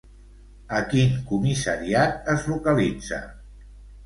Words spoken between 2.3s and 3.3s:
es localitza?